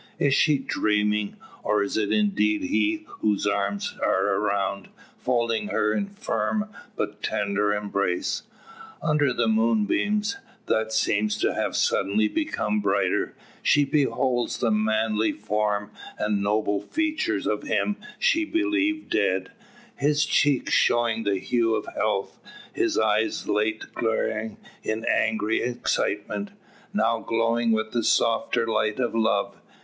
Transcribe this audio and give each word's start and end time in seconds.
Is 0.17 0.33
she 0.33 0.57
dreaming? 0.57 1.35
Or 1.61 1.83
is 1.83 1.95
it 1.95 2.11
indeed 2.11 2.63
he 2.63 3.05
whose 3.19 3.45
arms 3.45 3.93
are 4.03 4.33
around, 4.33 4.87
folding 5.19 5.67
her 5.67 5.93
in 5.93 6.07
firm 6.07 6.69
but 6.95 7.21
tender 7.21 7.71
embrace? 7.71 8.41
Under 9.03 9.31
the 9.31 9.47
moonbeams, 9.47 10.37
that 10.65 10.91
seem 10.91 11.27
to 11.29 11.53
have 11.53 11.75
suddenly 11.77 12.27
become 12.27 12.79
brighter, 12.79 13.35
she 13.61 13.85
beholds 13.85 14.57
the 14.57 14.71
manly 14.71 15.31
form 15.31 15.91
and 16.17 16.41
noble 16.41 16.81
features 16.81 17.45
of 17.45 17.61
him 17.61 17.95
she 18.17 18.43
believed 18.43 19.11
dead, 19.11 19.51
his 19.97 20.25
cheeks 20.25 20.73
showing 20.73 21.25
the 21.25 21.37
hue 21.37 21.75
of 21.75 21.85
health, 21.93 22.39
his 22.73 22.97
eyes 22.97 23.47
late 23.47 23.83
glaring 23.93 24.57
in 24.81 25.05
angry 25.05 25.61
excitement, 25.61 26.49
now 26.91 27.19
glowing 27.19 27.71
with 27.71 27.91
the 27.91 28.03
softer 28.03 28.65
light 28.67 28.99
of 28.99 29.13
love. 29.13 29.55